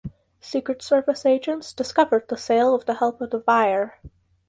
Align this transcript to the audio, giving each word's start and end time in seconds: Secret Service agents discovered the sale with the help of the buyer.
Secret 0.39 0.81
Service 0.81 1.27
agents 1.27 1.73
discovered 1.73 2.27
the 2.27 2.35
sale 2.35 2.75
with 2.75 2.87
the 2.87 2.95
help 2.95 3.21
of 3.21 3.29
the 3.29 3.37
buyer. 3.37 3.99